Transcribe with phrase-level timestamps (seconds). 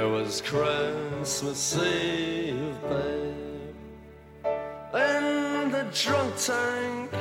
[0.00, 3.34] It was Christmas Eve, babe.
[4.94, 7.12] In the drunk tank,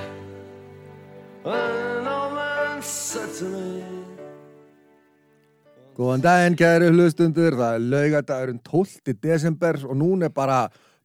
[1.43, 3.83] an old man said to me.
[5.97, 9.17] Góðan daginn, kæru hlustundur, það er laugadagurinn 12.
[9.27, 10.61] desember og núna er bara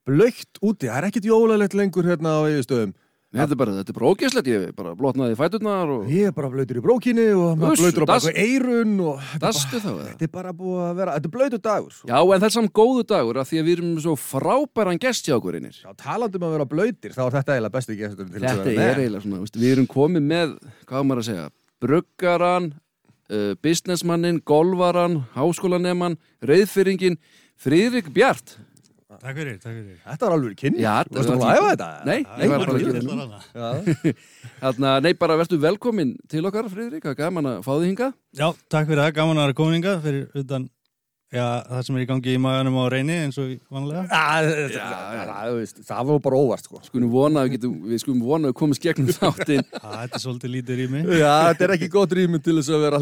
[0.07, 2.95] blöytt úti, það er ekkit jólalegt lengur hérna á eigistöðum.
[3.35, 6.51] Þetta er bara, þetta er bara ógæslegt, ég bara blotnaði fæturnar og Ég er bara
[6.53, 10.05] blöytur í brókinni og maður blöytur á baku eirun og þetta er dastu þá eða?
[10.13, 11.91] þetta er bara búið að vera, þetta er blöytur dagur.
[11.97, 12.09] sko.
[12.13, 15.27] Já, en það er samt góðu dagur af því að við erum svo frábæran gest
[15.27, 15.75] hjá okkur einir.
[15.83, 18.63] Já, talandi um að vera blöytir, þá er þetta eiginlega besti gesturinn til þess að
[18.63, 19.03] Þetta vera er með.
[19.05, 20.55] eiginlega svona, veist, við erum komið með,
[20.87, 21.49] hvað maður að segja,
[21.85, 22.71] bruggaran,
[23.35, 27.19] uh, businessmannin, golvaran, háskólaneman, reyðfyringin,
[27.65, 28.57] Friðrik Bjart.
[29.23, 29.99] Takk fyrir, takk fyrir.
[30.05, 30.79] Þetta var alveg kynni.
[30.83, 31.65] Já, Þú varst þetta búin var að fínt.
[31.65, 31.91] æfa þetta?
[32.05, 32.93] Nei, Nei, ég var bara ekki-
[33.55, 33.69] Já.
[34.65, 38.13] Þarna, nei, bara verður velkomin til okkar, Friðrik, það er gaman að fá þig hingað.
[38.39, 40.71] Já, takk fyrir það, gaman að vera kominga fyrir utan
[41.35, 44.03] já, það sem er í gangi í maganum á reyni eins og vanlega.
[44.07, 46.79] Já, þetta- það- það- var bara óvart, sko.
[46.87, 49.65] Skulum vona að við, getum, við skulum vona að við komumst gegnum þáttinn.
[49.83, 51.01] Það þetta er svolítið lítið rými.
[51.19, 53.01] Já, þetta er ekki gott rými til þess að vera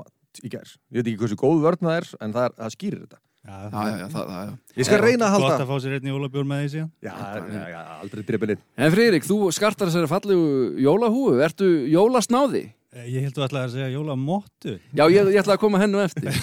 [0.00, 2.56] að ég í gær Ég veit ekki hversu góð vörn það er En það, er,
[2.60, 4.56] það skýrir þetta Já, Já, já, það, það, já.
[4.76, 6.88] Ég skal reyna að Gott halda að fá sér einn jólabjór með því síðan.
[7.00, 10.50] Já, já, já, aldrei drifin inn En Friðrik, þú skartar þessari fallegu
[10.84, 12.62] jólahúu, ertu jólasnáði?
[12.92, 14.74] Eh, Ég held að ætla að segja jólamóttu.
[14.92, 16.36] Já, ég, ég ætla að koma hennu eftir.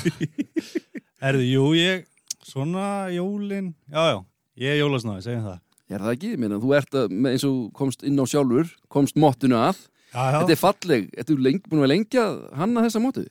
[1.30, 2.08] Erðu, jú, ég,
[2.50, 4.18] svona jólin, já, já,
[4.66, 5.62] ég er jólasnáði, segjum það.
[5.88, 6.34] Er það ekki?
[6.42, 9.86] Meina, þú ert að, eins og komst inn á sjálfur, komst móttinu að.
[10.10, 10.38] Já, já.
[10.42, 11.10] Þetta er falleg.
[11.22, 12.26] Ertu leng, búin að lengja
[12.58, 13.28] hanna þessa móttu?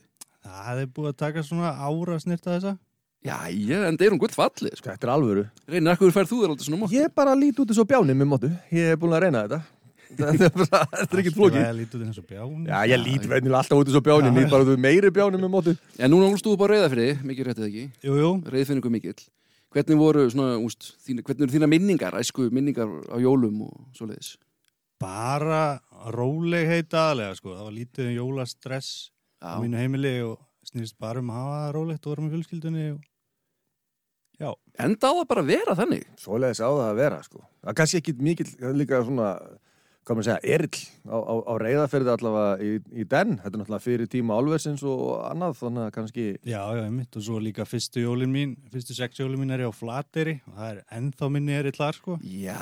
[0.47, 2.73] Það er búið að taka svona ára að snirta þessa.
[3.25, 4.91] Já, já, en það er hún gull fallið, sko.
[4.93, 6.95] Þetta er alvöru Reynir, ekkur færð þú þér aldrei svona móttu?
[6.95, 9.59] Ég bara lít út eins og bjáni með mótu Ég er búin að reyna þetta
[10.21, 12.53] Þetta er bara, þetta er ekkert flóki Það er lítið eins og bján.
[12.69, 15.51] Já, ég lít venjulega alltaf út eins og bjáni Lít bara út meiri bjáni með
[15.57, 17.85] mótu En núna ólst þú upp á reyðafriði, mikið réttið ekki.
[18.05, 19.19] Jú, jú, Reyðfinningu mikill.
[19.75, 24.37] Hvernig voru svona, úst, þín, hvernig eru þína minningar, æsku minningar á jólum og svoleiðis?
[25.01, 25.77] bara
[26.13, 27.53] róleg heita aðlega, sko.
[27.53, 28.93] Það var lítið um jólastress
[29.43, 32.87] á mínu heimili og snýrst bara um að hafa það rólegt og vera með fjölskyldunni
[32.95, 33.05] og...
[34.37, 34.49] Já,
[34.85, 36.03] enda á það bara að vera þannig.
[36.21, 37.39] Svoleiðis á það að vera sko.
[37.61, 39.31] Það er kannski ekki mikill líka svona
[40.07, 40.79] hvað maður segja, erill
[41.11, 45.01] á, á, á reyðaferði allavega í, í den þetta er náttúrulega fyrir tíma álversins og
[45.27, 49.19] annað þannig að kannski já, já, mitt og svo líka fyrstu jólin mín, fyrstu sex
[49.19, 52.17] jólin mín er ég á Flateri og það er ennþá minni er ég þar, sko.
[52.23, 52.55] Já,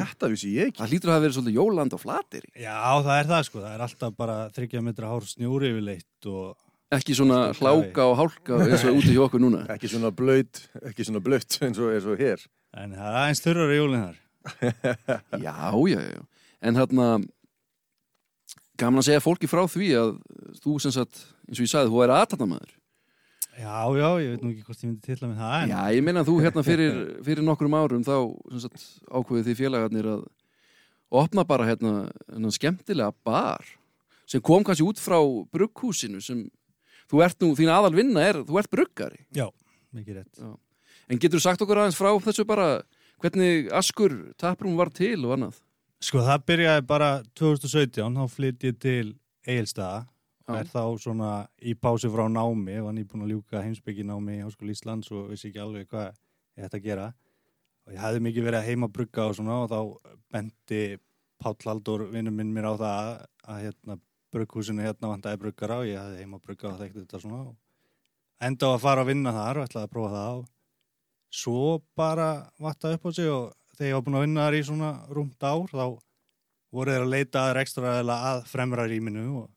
[0.00, 2.48] þetta vissi ég ekki það hlýtur að hafa verið svolítið jóland á flatir.
[2.56, 3.62] Já, það er það, sko.
[3.66, 6.56] Það er alltaf bara 30 metra hár snjúri yfirleitt og
[6.96, 9.66] Ekki svona hláka og hálka eins og úti hjá okkur núna.
[9.74, 12.40] ekki svona blöyt, ekki svona blöyt eins og, eins og hér
[12.80, 14.18] en það er aðeins þurrar jólin þar.
[15.44, 15.56] Já,
[15.92, 16.20] já, já.
[16.64, 17.06] En hérna,
[18.78, 20.10] gaman að segja fólki frá því að
[20.62, 22.74] þú sem sagt, eins og ég sagði, þú er aðtatnamaður.
[23.58, 26.04] Já, já, ég veit nú ekki hvort ég myndi tilla með það, en Já, ég
[26.06, 28.14] meina að þú hérna fyrir, fyrir nokkrum árum þá
[28.62, 30.20] sagt, ákveðið því félagarnir að
[31.22, 31.92] opna bara hérna,
[32.28, 33.66] hérna skemmtilega bar
[34.28, 35.18] sem kom kannski út frá
[35.50, 36.44] brugghúsinu sem
[37.10, 39.24] þú ert nú, þín aðal vinna er, þú ert bruggari.
[39.34, 39.48] já,
[39.96, 40.42] mikið rétt.
[41.08, 42.68] En getur þú sagt okkur aðeins frá þessu bara
[43.18, 45.58] hvernig Askur taprúm var til og annað?
[45.98, 49.06] Sko, það byrjaði bara 2017, þá flytt ég til
[49.48, 50.04] Egilstaða
[50.48, 54.76] og er þá svona í pásu frá námi, var nýbúin að ljúka heimsbygginámi í Háskóli
[54.76, 57.08] Íslands og vissi ekki alveg hvað ég ætti að gera.
[57.88, 60.82] Og ég hefði mikið verið að heima brugga og svona og þá benti
[61.38, 63.10] Páll Haldur, vinnum minn mér á það
[63.48, 63.98] að, hérna,
[64.34, 68.70] brugghúsinu hérna vantaði bruggara og ég hefði heima brugga og þekkti þetta svona og enda
[68.70, 70.48] á að fara að vinna þar og ætlaði að prófa það og
[71.38, 71.62] svo
[71.98, 72.28] bara
[72.62, 73.46] vattaði upp á sig og
[73.78, 75.86] þegar ég var búin að vinna þar í svona rúmt ár þá
[76.74, 79.48] voru þeir að leita að ekstra að fremra rýminu og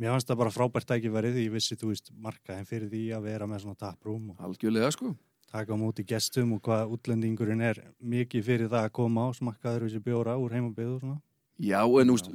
[0.00, 3.26] mér fannst það bara frábært tækifæri því ég vissi, þú veist, markaðin fyrir því að
[3.28, 5.14] vera með svona taprúm og Algjörlega, sko.
[5.50, 9.86] taka á móti gestum og hvað útlendingurinn er mikið fyrir það að koma á smakkaður
[9.86, 11.20] þessi bjóra úr heimabíðu og svona.
[11.60, 12.28] Já, en veist,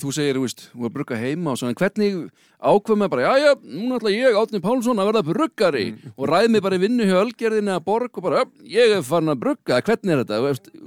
[0.00, 2.14] þú segir, þú veist, þú var að brugga heima og svona, hvernig
[2.56, 5.84] ákveð með bara, já, já, núna ætla ég, Átni Pálsson, að verða bruggari
[6.14, 9.04] og ræð mig bara í vinnu hjá Ölgerðinni að borg og bara, já, ég er
[9.04, 10.40] fann að brugga, hvernig er þetta,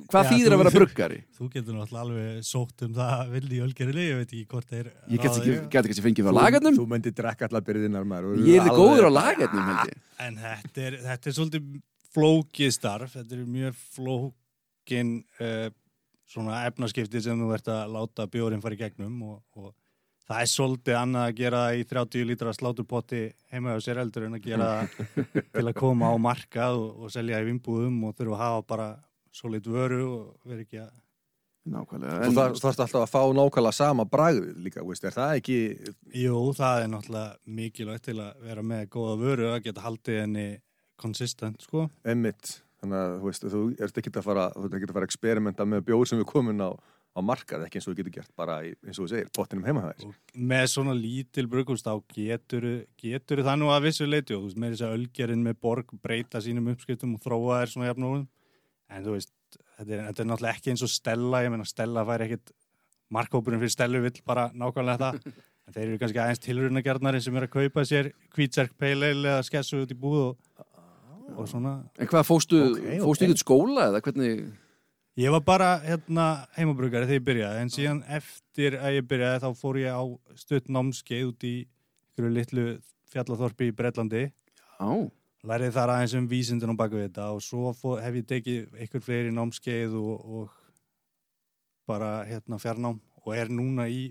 [0.10, 1.22] hvað Já, þýðir þú- að vera bruggari?
[1.36, 4.92] Þú getur náttúrulega alveg sótt um það vildi í Ölgerinni, ég veit ekki hvort þeir
[5.12, 8.62] Ég get ekki, get ekki fengið frá lagarnum, Þú myndir drekka allar byrðinar maður ég
[8.62, 9.66] er þið góður á lagarnum,
[10.88, 11.60] er, er
[12.16, 15.68] flókið starf, þetta er mjög flókin uh,
[16.30, 19.74] svona efnaskipti sem þú ert að láta bjórin fara í gegnum og, og
[20.26, 23.24] það er svolítið annað að gera það í 30 lítra sláturpotti
[23.54, 25.24] heima á sér eldur en að gera það
[25.56, 28.88] til að koma á markað og, og selja í vimbúðum og þurfa að hafa bara
[29.36, 30.94] svolít vöru og vera ekki að
[31.66, 35.56] nákvæmlega Þú þarf- þarfst alltaf að fá nákvæmlega sama bragðið líka, veist, er það ekki
[36.26, 40.48] Jú, það er náttúrulega mikilvægt til að vera með góða vöru að geta haldið henni
[41.02, 41.90] konsistent, sko.
[42.08, 45.08] emmitt þannig að þú veist, þú ert ekki að fara þú ert ekki að fara
[45.08, 48.16] að experimenta með bjór sem við komin á, á markað, ekki eins og þú getur
[48.20, 51.86] gert bara í, eins og þú segir, pottinum heima það Og með svona lítil brugghús
[51.86, 52.68] þá getur,
[53.02, 55.96] getur það nú að vissu leiti og þú veist, með þess að ölgerinn með borg
[56.04, 58.28] breyta sínum uppskiptum og þróa þær svona jafnúðum.
[58.94, 59.34] En þú veist,
[59.78, 62.56] þetta er, þetta er náttúrulega ekki eins og Stella, ég meina Stella fær ekkit
[63.16, 65.36] markhópurinn fyrir Stellu vill bara nákvæmlega það.
[65.66, 69.82] En þeir eru kannski aðeins tilrunagjarnari sem er að kaupa sér hvítserk peileil eða skessu
[69.82, 70.66] út í búð og,
[71.36, 71.74] og svona.
[72.00, 73.02] En hvað, fóstu, Ok, ok.
[73.08, 74.46] fóstu ykkur skóla eða hvernig
[75.16, 76.24] Ég var bara hérna
[76.58, 80.04] heimabrugari þegar ég byrjaði en síðan eftir að ég byrjaði þá fór ég á
[80.36, 81.54] stutt námskeið út í
[82.12, 82.66] ykkur litlu
[83.14, 84.90] fjallaþorpi í Bretlandi Já,
[85.48, 89.06] lærið þar aðeins um vísindin á baku þetta og svo fór, hef ég tekið ykkur
[89.08, 90.52] fleiri námskeið og, og
[91.88, 94.10] bara hérna fjarnám og er núna í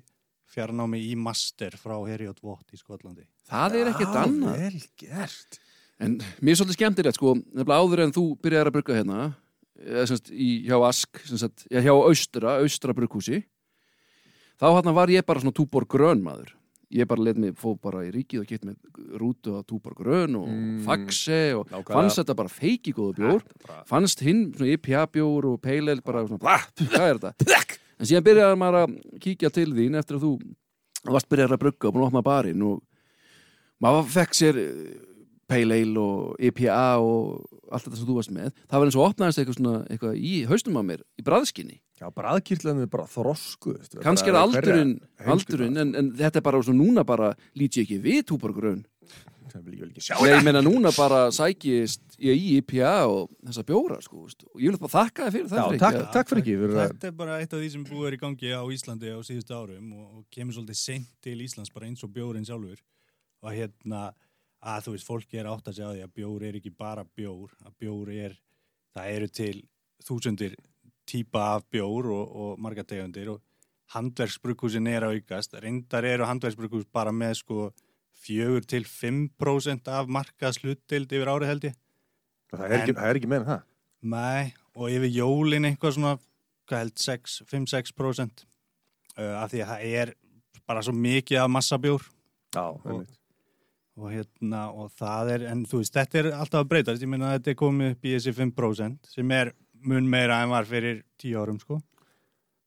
[0.54, 3.26] fjarnámi í master frá Herjótt Vott í Skotlandi.
[3.50, 5.60] það er ekkert annað vel gert
[6.04, 9.20] En mér er svolítið skemmtilegt sko, nefnilega áður en þú byrjaðir að brugga hérna,
[9.84, 13.42] eða semst í, hjá Ask, semst, já, hjá Austra, Austra brugghúsi,
[14.60, 16.52] þá hérna var ég bara svona túbor grön maður.
[16.94, 18.76] Ég bara let mig, fó bara í ríkið og gett með
[19.18, 20.84] rútu að túbor grön og Mm.
[20.84, 21.94] faxe og Nákvæmlega.
[21.96, 23.42] fannst þetta bara feiki góðu bjór.
[23.88, 27.34] Fannst hinn svona IPA bjór og peileil bara svona, blah, hvað er þetta?
[27.98, 30.30] En síðan byrjaði maður að kíkja til þín eftir að þú
[31.14, 32.82] varst byrjaði að brugga og búin að opna barinn og
[33.82, 34.58] maður fekk sér
[35.54, 39.06] Pale Ale og IPA og allt þetta sem þú varst með það var eins og
[39.08, 41.78] opnaðist eitthvað, svona, eitthvað í haustum á mér í bræðskinni.
[42.00, 46.62] Já, bræðkýrlinn er bara þrosku veist, kannski er aldurinn, aldurinn en, en þetta er bara
[46.66, 48.82] svo núna bara lít ég ekki við
[50.02, 50.16] sjá.
[50.18, 54.72] Nei, ég meina núna bara sækist ég í IPA og þessa bjóra sko, og ég
[54.72, 57.16] vil bara þakka þér fyrir það Já, takk, að- takk fyrir ekki fyrir Þetta er
[57.20, 60.06] bara eitt af því sem búið er í gangi á Íslandi á síðustu árum og,
[60.18, 62.80] og kemur svolítið seint til Íslands bara eins og bjórin sjálfur.
[63.44, 64.12] Og hérna
[64.64, 67.04] að þú veist, fólki er átt að segja á því að bjór er ekki bara
[67.04, 68.36] bjór, að bjór er
[68.94, 69.56] það eru til
[70.04, 70.54] þúsundir
[71.08, 73.42] típa af bjór og, og marga tegundir og
[73.94, 77.66] handverksbrukkúsin er að aukast, reyndar eru handverksbrukkús bara með sko
[78.24, 81.78] fjögur til 5% af markaðsluttild yfir árið held ég.
[82.54, 83.66] Það er ekki, það er ekki meira en það.
[84.14, 86.14] Nei, og yfir jólin eitthvað svona,
[86.68, 90.14] hvað held, 6, 5-6% uh, af því að það er
[90.64, 92.08] bara svo mikið af massabjór.
[92.54, 93.20] Já, einmitt.
[93.94, 97.28] Og hérna, og það er, en þú veist, þetta er alltaf að breytast, ég meina
[97.30, 99.52] að þetta er komið upp í þessi 5% sem er
[99.86, 101.78] mun meira en var fyrir 10 árum, sko.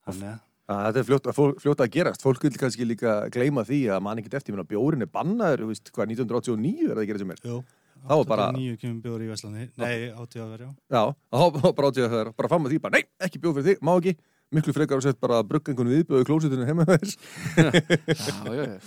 [0.08, 1.28] Þannig að, þetta er fljótt,
[1.64, 2.24] fljótt að gerast.
[2.24, 5.66] Fólk vil kannski líka gleyma því að mann ekkert eftir, ég meina bjórin er bannaður,
[5.66, 7.60] þú veist, hvað, 1989 er það að gera sem er jú,
[7.98, 10.72] Þá var bara- 89 kemur bjór í Vestlandi, nei, 80 að vera, já.
[10.96, 11.04] Já,
[11.34, 13.70] þá bara átið að það er bara fram að því, bara nei, ekki bjóð fyrir
[13.74, 14.14] þig, má ekki.
[14.56, 17.18] Miklu frekar að setja bara einhvern viðbjöðu klósitinu heima þess
[17.58, 18.78] já, já, já.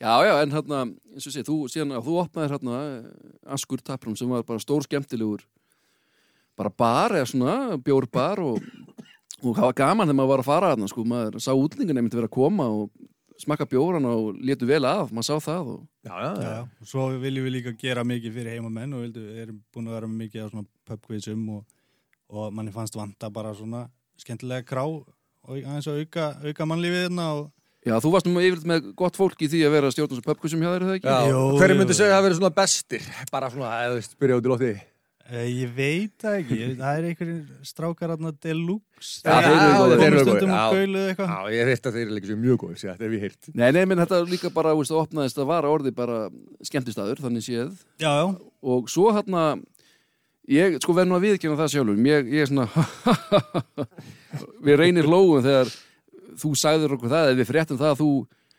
[0.00, 2.80] Já, já, en hérna eins og sé, þú, síðan að þú opnaðir hérna
[3.56, 5.44] Askur Taprум sem var bara stór skemmtilegur
[6.58, 8.64] bara bar eða svona, bjórbar og,
[9.42, 12.18] og það var gaman þegar maður var að fara hérna sko, maður sá útlendingun einmitt
[12.18, 12.90] vera að koma og
[13.38, 16.62] smakka bjóran og letu vel af maður sá það og Já, já, Já, já.
[16.80, 20.08] Og Svo viljum við líka gera mikið fyrir heimamenn og vildu, erum búin að vera
[20.10, 21.62] mikið á svona pubquizum og,
[22.32, 23.84] og manni fannst vanta bara svona
[24.18, 25.04] skemmtilega krá og
[25.52, 27.50] aðeins að auka, auka mannlífið hérna og
[27.88, 30.62] Já, þú varst nú yfirleitt með gott fólk í því að vera stjórnum sem pubquizum
[30.62, 31.08] hjá þér, er það ekki?
[31.08, 33.10] Já, hverju myndi segja að það verið svona bestir?
[33.32, 34.72] Bara svona, eða þú veist, byrja út í lótti
[35.28, 37.40] e, ég veit það ekki, það er einhverjum
[37.70, 39.14] strákar hérna deluxe.
[39.24, 41.40] Já, þeir eru stundum já.
[41.54, 43.50] ég veit að þeir eru líka svo mjög góð, þetta hef ég heyrt.
[43.52, 46.20] Nei, nei, menn þetta líka bara, veist, að opnaðist að vara orði bara
[46.68, 47.74] skemmtistaður, þannig séð.
[48.00, 48.24] Já, já,
[48.74, 49.50] og svo hérna
[50.48, 52.68] ég sko verð nú að viðkjöna það sjálfum ég, ég er svona
[54.66, 55.72] við reynir hlóum þegar
[56.42, 58.10] þú sagður okkur það, eða við fréttum það að þú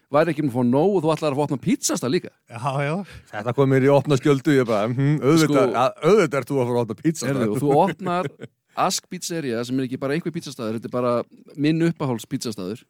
[0.10, 2.32] væri ekki með að fá nóg og þú ætlar að fá opna pizzasta líka.
[2.50, 2.94] Já, já.
[3.34, 6.56] Þetta kom mér í opna skjöldu, ég bara, hm, auðvitað, Sko- að, auðvitað ert þú
[6.60, 8.32] að fara að opna pizza Erðu, og þú opnar
[8.80, 11.12] Ask pizzeria sem er ekki bara einhver pizzastaður þetta er bara
[11.60, 12.84] minn uppáhalds pizzastaður.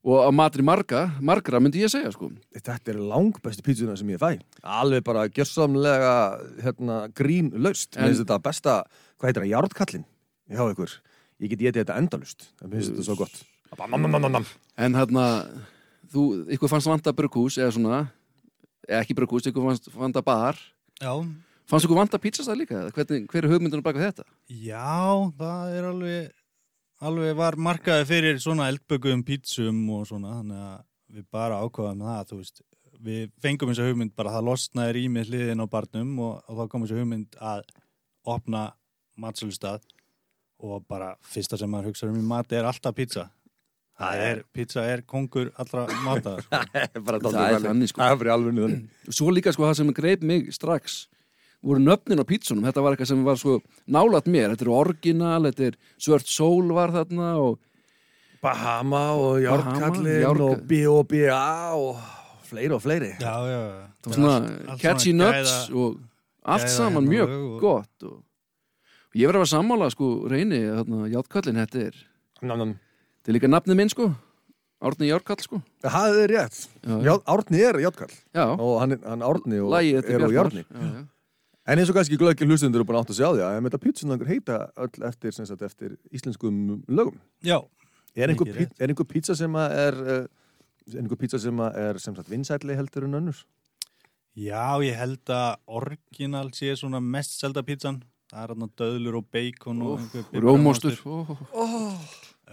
[0.00, 2.30] Og á matri marga margra myndi ég segja sko.
[2.56, 4.38] Þetta er langbæstu pizzuna sem ég fæ.
[4.64, 6.14] Alveg bara gjörsamlega
[6.64, 8.76] hérna, grín laust En- Mér finnst þetta besta,
[9.20, 10.06] hvað heitir það, járnkallinn
[10.50, 10.94] hjá ykkur?
[11.40, 13.42] Ég get getið þetta endalust Það finnst þetta svo gott
[14.80, 15.26] En hérna
[16.10, 16.24] þú,
[16.56, 18.00] ykkur fannst vanta brugghús eða svona,
[18.88, 20.58] eða ekki brugghús ykkur fannst vanta bar.
[21.00, 21.12] Já,
[21.70, 24.26] fannst ykkur vanta pizzastað líka eða hvernig, hver er hugmyndunum baka þetta?
[24.50, 26.32] Já það er alveg
[27.00, 30.82] alveg var markaði fyrir svona eldbökuðum pítsum og svona þannig að
[31.16, 32.62] við bara ákvaðum það þú veist,
[33.00, 36.84] við fengum þessa hugmynd bara það losnaði rýmið hliðin á barnum og, og þá kom
[36.84, 37.64] þessa hugmynd að
[38.28, 38.66] opna
[39.20, 39.86] matsölustad
[40.60, 43.30] og bara fyrsta sem maður hugsa um í mati er alltaf pizza
[44.00, 46.60] það er, pizza er kongur allra mata sko.
[47.06, 48.00] bara Það er þannig, sko.
[48.02, 48.76] Það er fyrir alveg niður
[49.20, 51.00] Svo líka sko það sem greip mig strax
[51.60, 53.58] voru nöfnin á pítsunum, þetta var eitthvað sem var svo
[53.92, 57.58] nálat mér, þetta er orginal þetta er svört sól var þarna og
[58.40, 61.74] Bahama og Járkallin Járka- og B.O.B.A.
[61.76, 61.98] og
[62.48, 63.60] fleiri og fleiri já, já,
[64.00, 64.36] það var svona
[64.72, 66.00] allt catchy svona nuts gæða- og
[66.54, 68.16] allt gæða saman hérna mjög og- gott og,
[69.14, 72.00] ég verið að vera sammála sko reyni, þarna, Járkallin þetta er
[72.40, 72.72] Nam, nam.
[73.20, 74.10] Þetta er líka nafnið minn sko.
[74.80, 75.58] Árni Járkall sko.
[75.84, 76.58] Það er rétt.
[76.88, 78.46] Já, Já, Árni er Járkall já.
[78.58, 80.64] og hann, er- hann Árni og þetta er og Járni.
[80.64, 81.06] Já, já.
[81.70, 84.26] En eins og kannski glöggir hlustundur er búin átt að sjá því að þetta pítsunangur
[84.26, 87.18] heita öll eftir, sem sagt, eftir íslenskum lögum.
[87.44, 87.60] Já,
[88.16, 88.80] Er einhver, Mikið pí, rétt.
[88.80, 92.74] er einhver pizza sem að er er einhver pizza sem að er sem sagt vinsætli
[92.74, 93.44] heldur en önnur?
[94.36, 99.30] já, ég held að orginal sé svona mest selda pizzan það er hann döðlur og
[99.30, 102.09] bacon og einhver Rómostur piparmostur.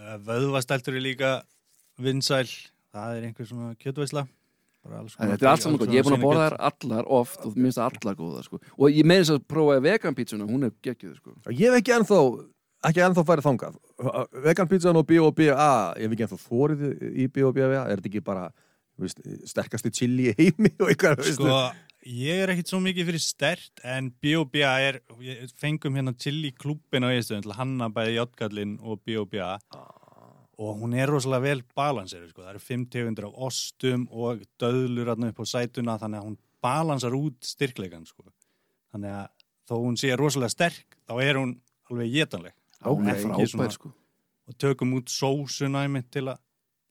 [0.08, 1.32] Uh, vöðvastæltur er líka
[2.00, 2.48] vinsæl
[2.94, 4.26] það er einhver svona kjötveisla
[4.88, 7.80] Þetta er allt saman gott, ég er búin að borða þær allar oft og minnst
[7.82, 8.60] allar góða sko.
[8.78, 11.34] og ég meðins að prófa vegan pítsuna, hún er geggjuð sko.
[11.50, 12.20] Ég hef ekki ennþá
[12.88, 13.76] ekki ennþá farið þangað
[14.46, 15.68] Vegan pizzan og B.O.B.A.
[15.98, 17.68] ég hef ekki ennþá fórið í B.O.B.A.
[17.82, 18.46] er þetta ekki bara
[18.98, 21.24] veist, sterkasti chili í heimi og eitthvað?
[21.34, 21.58] Sko,
[22.06, 24.74] ég er ekkit svo mikið fyrir stert en B.O.B.A.
[24.92, 29.56] er ég fengum hérna chili klúbbin á eðstöðun til að hanna bæði Játgallin og B.O.B.A.
[30.58, 32.42] og hún er rosalega vel balansir sko.
[32.42, 36.38] það eru fimm tegundir af ostum og döðlur hérna upp á sætuna þannig að hún
[36.62, 38.24] balansar út styrkleikan sko.
[38.92, 39.28] þannig að
[39.68, 41.54] þó hún sé rosalega sterk þá er hún
[41.90, 42.52] alveg getanleg
[42.84, 43.92] er svona- sko.
[44.48, 46.38] og tökum út sósuna einmitt til að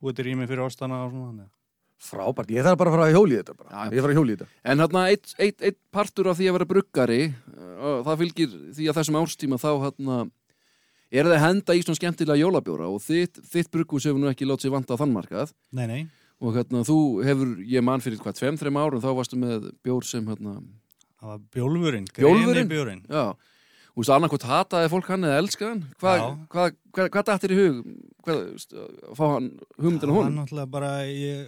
[0.01, 1.53] búið til rými fyrir ostana og svona þannig að
[1.97, 3.69] Frábært, ég þarf bara að fara að hjóli í þetta bara.
[3.73, 3.89] Já.
[3.89, 6.53] Ég þarf að hjóli í þetta En hérna, eitt, eitt, eitt partur af því að
[6.53, 7.21] vera bruggari
[8.05, 10.17] það fylgir því að þessum árstíma þá hérna
[11.11, 14.47] er það að henda í svona skemmtilega jólabjóra og þitt, þitt brugghús hefur nú ekki
[14.47, 15.53] látið sér vanta á þann markað.
[15.77, 16.01] Nei, nei,
[16.43, 20.05] og hérna, þú hefur, ég man fyrir hvað, tveim, þreim árum þá varstu með bjór
[20.05, 20.57] sem hérna,
[21.17, 23.05] það var bjólfurinn greni bjórinn.
[23.09, 23.31] Já.
[23.97, 25.79] Þú veist, annarkvort hataði fólk hann eða elskaði hann?
[25.97, 26.19] Hvað
[26.53, 27.79] hva, hva, hva dættir í hug?
[28.27, 28.43] Hvað,
[28.77, 29.47] að fá hann
[29.79, 30.35] hugmyndina Það var honum?
[30.43, 31.47] náttúrulega bara ég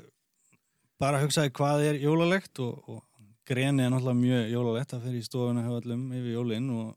[0.99, 3.03] bara hugsaði hvað er jólalegt og, og
[3.45, 4.95] greni er náttúrulega mjög jólalegt.
[4.95, 6.89] Það fyrir í stofuna hjá öllum yfir jólin og,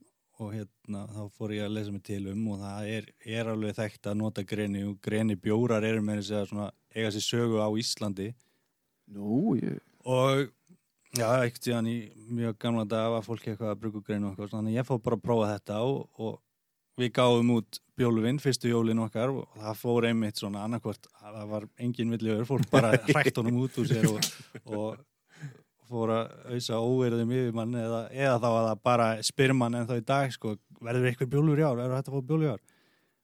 [0.43, 3.09] og hérna þá fór ég að lesa mig til um og það er,
[3.39, 7.15] er alveg þekkt að nota greni og greni bjórar eru með þess að svona eiga
[7.15, 8.33] sér sögu á Íslandi.
[9.13, 10.49] Nú, ég og
[11.15, 11.97] já, ekkert síðan í
[12.33, 15.03] mjög gamla dag var fólki eitthvað að brugu greinu og eitthvað þannig að ég fór
[15.05, 16.41] bara að prófa þetta og, og
[17.01, 21.69] við gáðum út bjóluvinn, fyrstu jólin okkar og það fór einmitt svona annarkvort það var
[21.81, 24.29] engin villiður, fór bara hrækt honum út úr sér og,
[24.65, 25.03] og
[25.93, 29.89] fór að auðsa óverðum yfir mann eða, eða þá að það bara spyr mann en
[29.89, 32.53] þá í dag sko, verður eitthvað bjólur í ár, verður þetta að fá bjólur í
[32.53, 32.63] ár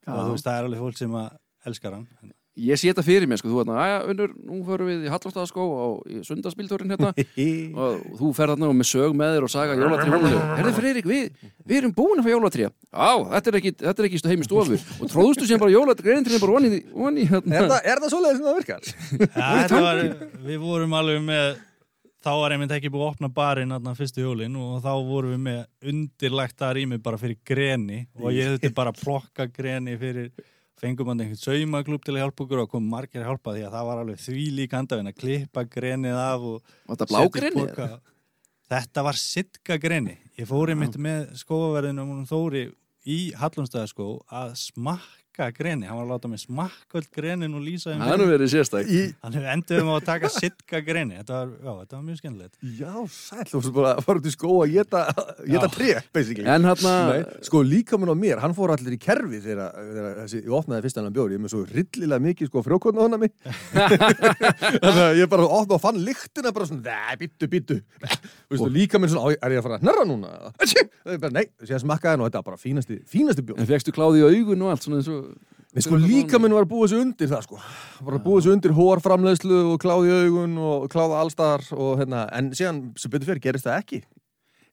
[0.09, 1.31] og þú veist, það er alveg fólk sem að
[1.69, 5.05] elskar hann Ég sé þetta fyrir mér, sko, þú veist, aðja, unnur, nú förum við
[5.07, 7.13] í Hallóstaðaskó og í sundarspíldórin hérna
[7.85, 10.41] og þú fer þarna og með sög með þér og saga hónuleg.
[10.59, 12.67] Herði Freyrik, við, við erum búin að fá jólatrí.
[12.67, 14.81] Já, þetta er ekki, þetta er ekki heim í stofu.
[14.99, 17.55] Og tróðustu sem bara jólatrí, greinintrí bara onni, onni, hérna.
[17.61, 18.93] Er það, er það svoleiðis sem það virkar?
[19.39, 20.05] Ja, þetta var,
[20.49, 21.63] við vorum alveg með
[22.29, 25.43] þá var einmitt ekki búið að opna barinn þarna fyrstu jólin og þá vorum við
[25.47, 30.31] með undirlegt að rými bara fyrir greni og ég þurfti bara að plokka greni fyrir
[30.79, 33.75] fengum hann einhvern saumaklúb til að hjálpa okkur og kom margir að hjálpa því að
[33.77, 37.89] það var alveg því lík handafinn að klippa grenið af og Var þetta poka.
[38.69, 40.19] Þetta var sitka greni.
[40.37, 42.67] Ég fór einmitt með skóaverðinum og Þóri
[43.09, 47.95] í Hallumstæðaskó að smakka greni hann var að láta mig smakka öll grenin og lýsa
[47.95, 48.49] Það er nú verið
[49.23, 51.17] Þannig við endurum á að taka sitka greni.
[51.19, 52.55] Þetta var, já, þetta var mjög skemmtilegt.
[52.79, 55.03] já, sæll, þú veist bara að fara út í skó að geta,
[55.47, 56.49] geta tré, basically.
[56.49, 60.21] En hérna, Nei, sko líka minn á mér, hann fór allir í kerfi þegar, þegar
[60.25, 63.35] þessi, ég opnaði fyrst hennan bjóri, ég með svo rillilega mikið sko frjókotna hana mig.
[64.83, 67.79] Þannig að ég bara opnaði og fann lyktina bara svona, býttu.
[67.79, 70.33] Þú veist, og líka minn svona, "Á, er ég að fara að hnerra núna?
[71.09, 73.59] Það bara, nei, síðan smakkaði hann og þetta var bara fínasti, fínasti bjór.
[73.61, 75.28] en fegstu kláði í augun og allt svona eins og...
[75.77, 77.59] Nei, sko líka minn var að búa sig undir það, sko.
[78.07, 82.23] Var að búa sig undir hórframleðslu og kláði í augun og kláði allstar og hérna,
[82.39, 84.01] en síðan, sem betur fyrir, gerist það ekki.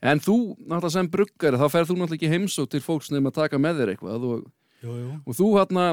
[0.06, 3.38] En þú, náttúrulega sem bruggari, þá ferð þú náttúrulega ekki heimsók til fólks nefn að
[3.42, 4.46] taka með þér eitthvað og,
[4.86, 5.14] Jú, jú.
[5.26, 5.86] og þú hérna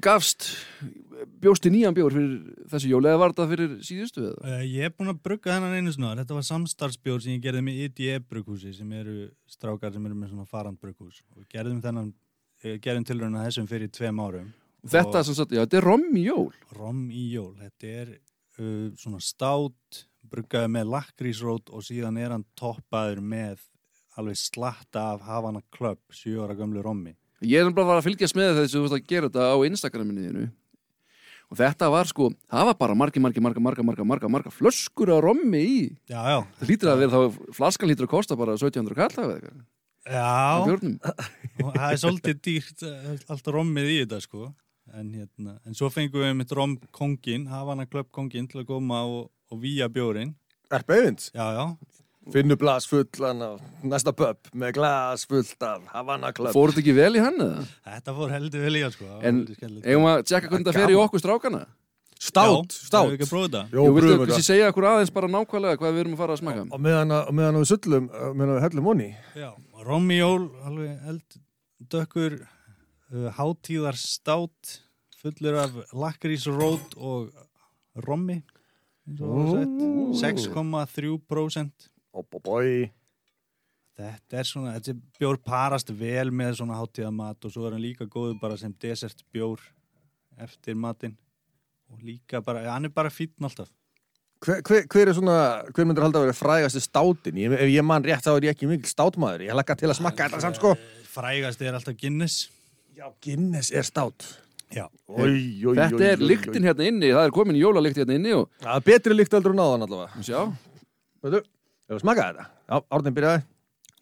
[0.00, 0.46] gafst
[1.42, 2.36] bjósti nýjan bjór fyrir
[2.72, 4.36] þessi jól eða var þetta fyrir síðustu eða?
[4.46, 6.14] Uh, ég er búinn að brugga þennan einu svona.
[6.22, 9.16] Þetta var samstarfsbjór sem ég gerði með IDE brugghúsi sem eru
[9.50, 11.20] strákar sem eru með svona farand brugghús.
[11.34, 12.12] Og við gerðum þennan,
[12.64, 14.50] uh, gerðum tilraun að þessum fyrir tveim árum.
[14.86, 17.52] Þetta sem sagt, já, þetta er rommi jól Rom í jól.
[17.58, 23.64] Þetta er uh, svona stát bruggaði með lakrísrót og síðan er hann toppaður með
[24.16, 27.16] alveg slatta af Havana Club, 7 ára gömlu rommi.
[27.44, 30.24] Ég er bara að að fylgjast með þessu þú veist að gera þetta á Instagraminu
[30.24, 30.46] þínu
[31.46, 35.12] og þetta var sko, það var bara margi, margi, marga, marga, marga, marga, marga flöskur
[35.14, 35.78] á rommi í
[36.10, 36.38] Já, já.
[36.58, 39.36] það lítur að vera þá, flaskan lítur að kosta bara 1700 kall
[40.06, 40.62] Já,
[41.58, 44.52] það er svolítið dýrt eh, allt rommið í þetta sko.
[44.94, 49.02] En, hérna, en svo fengum við mitt rom kongin, Havana Club kongin til að koma
[49.08, 50.36] og, og víja bjórin.
[50.70, 51.64] Erpa Eyvinds Já, já.
[52.34, 56.94] Finnur glas fullan af næsta pub með glas fullt af Havana Club Fór þetta ekki
[56.96, 57.66] vel í hann eða?
[57.86, 59.10] Þetta fór heldur vel í að sko.
[59.22, 59.44] En
[59.84, 61.60] eigum að tjekka hvernig það fer í okkur strákana
[62.16, 63.62] Stát, Já, stát hefur ekki að prófa þetta?
[63.76, 64.46] Jó, brugðum kannski þetta.
[64.48, 67.30] segja okkur aðeins bara nákvæmlega hvað við erum að fara að smaka Og meðan að-
[67.36, 68.06] meðan við sullum,
[68.38, 69.08] meðan við hellum onni.
[69.36, 69.50] Já,
[69.84, 71.36] Rommjól, alveg eld
[71.92, 74.72] dökkur uh, hátíðar stát
[75.20, 77.28] fullur af lakrísrót og
[78.06, 78.38] rommi
[79.06, 80.48] eins og það var sett.
[80.96, 82.90] 6,3% Óbóbói
[83.96, 87.84] Þetta er svona, þetta er bjór parast vel með svona hátíðamat og svo er hann
[87.84, 89.60] líka góður bara sem desert bjór
[90.44, 91.14] eftir matinn
[91.92, 93.68] og líka bara, ja, hann er bara fítn alltaf.
[94.44, 95.36] Hver, hver, hver er svona,
[95.72, 97.38] hver myndir halda að vera frægasti státin?
[97.40, 99.46] Ég, ef ég man rétt þá er ég ekki mikil státmaður.
[99.48, 100.74] Ég lakka til að smakka þetta samt sko.
[101.14, 102.50] Frægast er alltaf Guinness.
[102.96, 104.28] Já, Guinness er stát.
[104.74, 108.32] Já, Oi, oi, Þetta oi, er lyktin hérna inni, það er komin jólalikt hérna inni
[108.34, 110.24] og Það er betri lykt heldur en áðan allavega.
[110.26, 110.40] Sjá,
[111.22, 111.40] Veitu,
[111.86, 112.46] hefur smakað þetta?
[112.66, 113.44] Já, Árninn byrjaði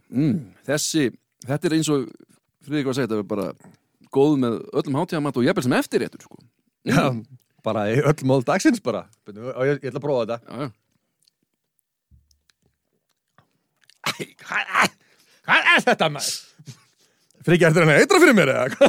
[0.09, 0.39] mm,
[0.71, 1.05] þessi,
[1.45, 2.07] þetta er eins og
[2.65, 3.47] Friðrik var að segja, þetta er bara
[4.17, 6.41] góð með öllum hátíðamat og jafnvel sem eftirréttur sko.
[6.89, 7.03] Já,
[7.65, 9.05] bara í öll mál dagsins bara.
[9.29, 10.39] Á, ég, ég ætla að prófa þetta.
[10.45, 10.73] Já, já.
[14.05, 14.91] Æ, Hvað er,
[15.45, 16.35] hvað er þetta maður?
[17.45, 18.89] Frikki eftir hann eitra fyrir mér eða?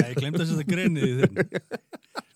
[0.00, 1.28] ég glemt að setja greinið í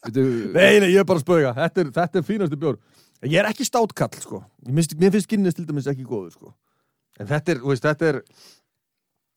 [0.04, 1.52] Veitu, Nei, nei, ég er bara að spauga.
[1.56, 2.76] Þetta er, þetta er fínasti bjór.
[3.24, 4.40] Ég er ekki státkall, sko.
[4.68, 6.52] Mér finnst, mér finnst Guinness til dæmis ekki góður, sko.
[7.20, 8.18] En þetta er, þú veist, þetta er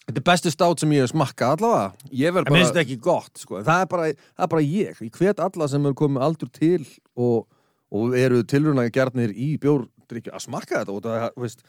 [0.08, 2.10] Þetta er besti stát sem ég hef smakkað allavega.
[2.16, 3.58] Ég verð En bara þetta ekki gott, sko.
[3.60, 4.06] En það er bara,
[4.38, 5.02] það er bara ég.
[5.04, 6.86] Ég hvet alla sem er komið aldur til
[7.20, 7.48] og,
[7.92, 11.66] og eru tilruna gjarnir í bjórdrykju að smakka þetta og það, þú veist.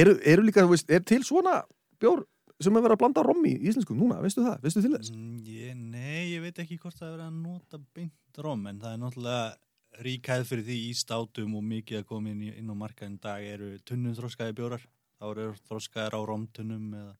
[0.00, 1.58] Eru, eru líka, þú veist, er til svona
[2.00, 2.24] bjór
[2.60, 5.10] sem er verið að blanda rommi í íslensku núna, veistu það, veistu til þess?
[5.16, 8.80] Mm, ég, Nei, ég veit ekki hvort það er verið að nota beint rom en
[8.82, 12.68] það er náttúrulega ríkæð fyrir því í státum og mikið að koma inn, í- inn
[12.72, 14.84] á markaðin dag eru tunnum þroskaði bjórar.
[15.20, 17.14] Þá eru þroskaðir á romtunnum eða,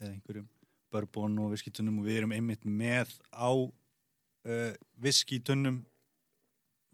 [0.00, 0.48] eða einhverjum
[0.92, 5.82] bourbon og viskitunnum og við erum einmitt með á uh, viskitunnum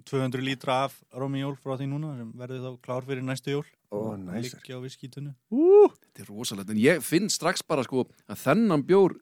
[0.08, 3.66] 200 lítra af romjól frá því núna sem verður þá klár fyrir næstu jól.
[3.92, 4.56] Og næsir.
[4.56, 8.86] liggja á viskitunnu Ú, Þetta er rosalegt, en ég finn strax bara sko að þennan
[8.88, 9.18] bjór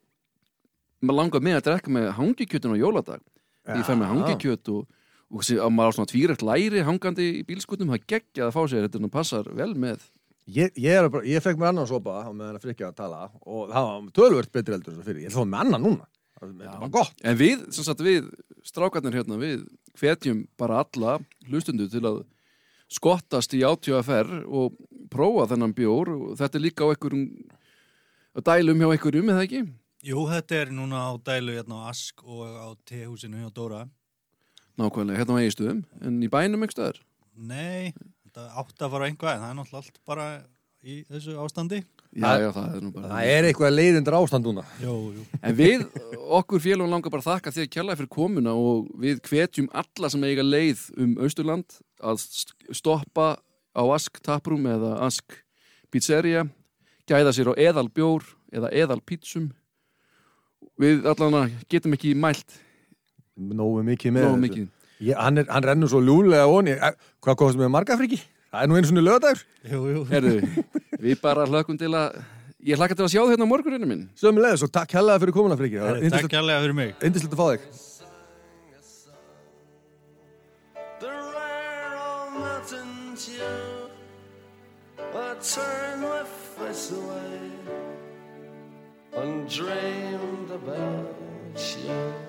[1.02, 3.24] maður langar með að drekka með hangikjötun á jóladag.
[3.66, 4.86] Ég fær með hangikjöt og,
[5.32, 8.62] og sé, að maður á svona tvírætt læri hangandi í bílskutum, það geggja að fá
[8.70, 10.06] sér þetta passar vel með
[10.48, 13.20] Ég, ég, er bara, ég fekk mér annan sopa á meðan að frikja að tala
[13.44, 15.22] og það var tölvört betri heldur en svo fyrir.
[15.22, 16.08] Ég ætla að fá með annan núna.
[16.40, 17.16] Það var gott.
[17.20, 18.30] en við, sem sagt við
[18.64, 19.66] strákarnir hérna, við
[20.00, 21.18] hvetjum bara alla
[21.50, 22.22] hlustundu til að
[22.90, 24.78] skottast í átjöfafær og
[25.12, 27.26] prófa þennan bjór og þetta er líka á einhverjum
[28.34, 29.62] að dælum hjá einhverjum, eða ekki?
[30.06, 33.84] Jú, þetta er núna á dælu hérna á Ask og á tehúsinu hjá Dóra
[34.80, 37.02] Nákvæmlega, hérna á eigistuðum, en í bænum einhver staðar
[37.36, 37.92] Nei,
[38.38, 40.26] átti að fara á einhvað en það er náttúrulega allt bara
[40.80, 44.62] í þessu ástandi Já, já, það er nú bara Það er eitthvað leiðindur ástand núna.
[44.82, 45.84] Jú, jú En við,
[46.40, 50.24] okkur félagum langar bara að þakka þér kjærlega fyrir komuna og við hvetjum alla sem
[50.26, 53.28] eiga leið um Austurland að st- stoppa
[53.70, 55.36] á Ask Taproom eða Ask
[55.94, 56.42] Pizzeria,
[57.06, 59.52] gæða sér á eðal bjór eða eðal pítsum.
[60.80, 62.58] Við allan getum ekki mælt
[63.38, 64.66] Nógu mikið með nógu mikið.
[65.00, 66.74] Ég, hann, er, hann rennur svo ljúlega onni.
[67.24, 68.18] Hvað kostum við marga friki?
[68.50, 69.44] Það er nú einu svona lögadagur.
[69.70, 70.34] Jú, jú Herðu,
[71.04, 72.18] við bara hlökkum til að,
[72.68, 74.02] ég hlakka til að sjá þið hérna á morguninu minn.
[74.20, 75.78] Sömulegis og takk hellaði fyrir komuna friki.
[76.12, 77.62] Takk kærlega fyrir mig Indislegt að fá þig.
[85.10, 86.22] I turned my
[86.56, 87.40] face away
[89.16, 91.16] and dreamed about
[91.84, 92.20] you.